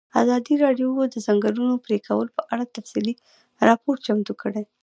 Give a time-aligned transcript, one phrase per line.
[0.21, 3.13] ازادي راډیو د د ځنګلونو پرېکول په اړه تفصیلي
[3.67, 4.63] راپور چمتو کړی.